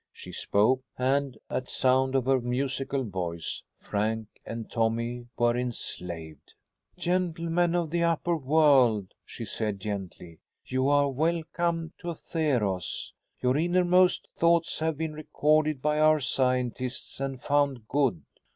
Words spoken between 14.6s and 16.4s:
have been recorded by our